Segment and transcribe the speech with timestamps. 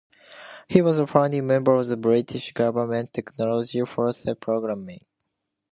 [0.67, 4.89] He was a founding member of the British Government's Technology Foresight programme.